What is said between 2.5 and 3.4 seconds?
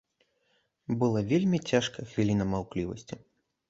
маўклівасці.